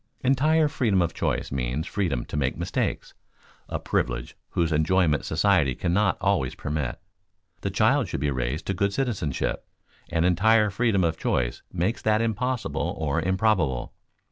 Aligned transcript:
Entire 0.23 0.67
freedom 0.67 0.99
of 0.99 1.13
choice 1.13 1.51
means 1.51 1.85
freedom 1.85 2.25
to 2.25 2.35
make 2.35 2.57
mistakes, 2.57 3.13
a 3.69 3.77
privilege 3.77 4.35
whose 4.49 4.71
enjoyment 4.71 5.23
society 5.25 5.75
cannot 5.75 6.17
always 6.19 6.55
permit. 6.55 6.99
The 7.59 7.69
child 7.69 8.07
should 8.07 8.19
be 8.21 8.31
raised 8.31 8.65
to 8.65 8.73
good 8.73 8.93
citizenship, 8.93 9.63
and 10.09 10.25
entire 10.25 10.71
freedom 10.71 11.03
of 11.03 11.19
choice 11.19 11.61
makes 11.71 12.01
that 12.01 12.19
impossible 12.19 12.95
or 12.97 13.21
improbable. 13.21 13.93